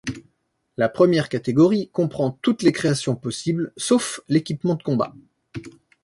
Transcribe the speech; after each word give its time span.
L 0.77 0.81
a 0.83 0.89
première 0.89 1.29
catégorie 1.29 1.89
comprend 1.89 2.31
toutes 2.41 2.63
les 2.63 2.71
créations 2.71 3.15
possibles 3.15 3.71
sauf 3.77 4.19
l’équipement 4.29 4.73
de 4.73 4.81
combat. 4.81 5.13